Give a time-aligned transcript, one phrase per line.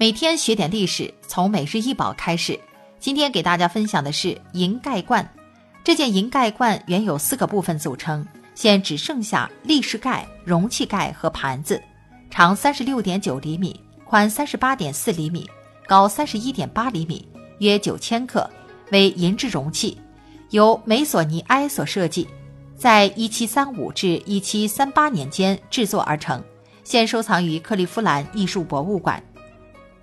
[0.00, 2.58] 每天学点历史，从每日一宝开始。
[2.98, 5.30] 今天给大家分享的是银盖罐。
[5.84, 11.78] 这件银盖罐原有四个部分组成，现只剩下立式盖、容器盖和盘子。
[12.30, 15.46] 长三十六点九厘米，宽三十八点四厘米，
[15.86, 17.28] 高三十一点八厘米，
[17.58, 18.48] 约九千克，
[18.92, 20.00] 为银质容器，
[20.48, 22.26] 由梅索尼埃所设计，
[22.74, 26.42] 在一七三五至一七三八年间制作而成，
[26.84, 29.22] 现收藏于克利夫兰艺术博物馆。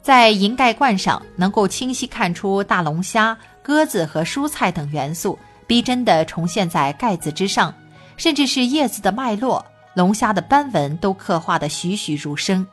[0.07, 5.37] 在银盖罐上，能够清晰看出大龙虾、鸽子和蔬菜等元素，
[5.67, 7.73] 逼真地重现在盖子之上，
[8.15, 12.65] 甚至是叶子的脉络、龙虾的斑纹都刻画得栩栩如生。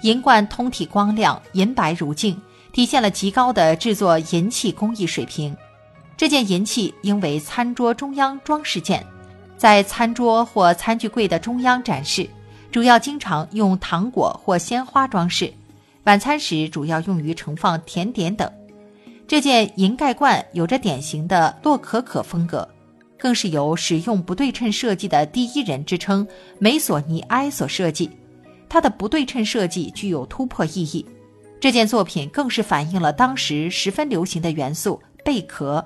[0.00, 2.36] 银罐通体光亮，银白如镜，
[2.72, 5.56] 体现了极高的制作银器工艺水平。
[6.16, 9.06] 这件银器应为餐桌中央装饰件，
[9.56, 12.28] 在餐桌或餐具柜的中央展示，
[12.72, 15.54] 主要经常用糖果或鲜花装饰。
[16.04, 18.50] 晚餐时主要用于盛放甜点等。
[19.28, 22.68] 这件银盖罐有着典型的洛可可风格，
[23.16, 26.26] 更是由使用不对称设计的第一人之称
[26.58, 28.10] 梅索尼埃所设计。
[28.68, 31.06] 它的不对称设计具有突破意义。
[31.60, 35.84] 这件作品更是反映了当时十分流行的元素贝壳。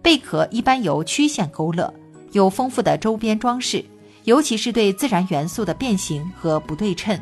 [0.00, 1.92] 贝壳一般由曲线勾勒，
[2.32, 3.84] 有丰富的周边装饰，
[4.24, 7.20] 尤其是对自然元素的变形和不对称。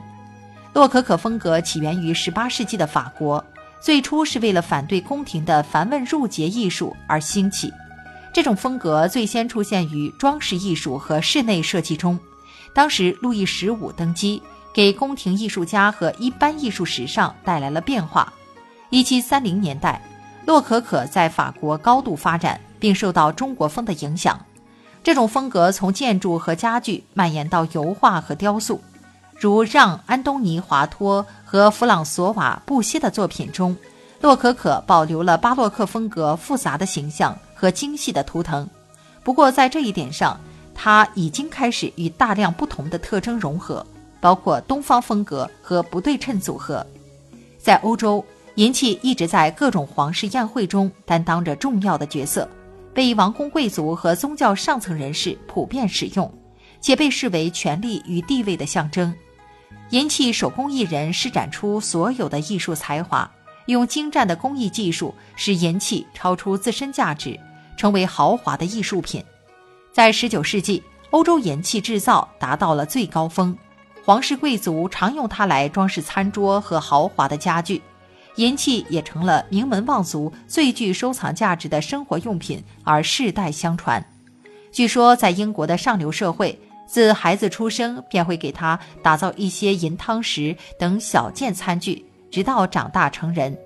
[0.73, 3.45] 洛可可风格起源于18世纪的法国，
[3.81, 7.73] 最初是为了反对宫廷的繁文缛节艺术而兴起。
[8.33, 12.19] 这种风格最先出现于装饰艺术和室内设计中。
[12.73, 14.41] 当时路易十五登基，
[14.73, 18.33] 给宫廷艺术家和一般艺术史上带来了变化。
[18.91, 20.01] 1730年代，
[20.47, 24.39] 洛可可在法国高度发展，并受到中国风的影响。
[25.03, 28.81] 这种风格从建筑和家具蔓延到油画和雕塑。
[29.41, 33.77] 如让·安东尼·华托和弗朗索瓦·布歇的作品中，
[34.21, 38.69] 洛可可保留了巴洛克风格复杂的形象和精细的图腾。
[39.23, 40.39] 不过，在这一点上，
[40.75, 43.87] 他已经开始与大量不同的特征融合，
[44.21, 46.85] 包括东方风格和不对称组合。
[47.59, 48.25] 在欧洲，
[48.57, 52.49] 银器一直在各种皇室宴会中担当着重要的角色，
[52.93, 56.29] 被王公贵族和宗教上层人士普遍使用，
[56.81, 59.15] 且被视为权力与地位的象征。
[59.91, 63.31] 银器手工艺人施展出所有的艺术才华，
[63.67, 67.41] 用精湛的工艺技术使银器超出自身价值，
[67.75, 69.25] 成为豪华的艺术品。
[69.91, 73.57] 在19世纪，欧洲银器制造达到了最高峰，
[74.05, 77.81] 皇室贵族常用它来装饰餐桌和豪华的家具，
[78.37, 84.05] 银器也成了名门望族最具收藏价值的生活用品，而世代相传。
[84.71, 86.61] 据说，在英国的上流社会。
[86.89, 93.57] 自孩子出生，便会给他打造一些银汤匙等小件餐具，直到长大成人。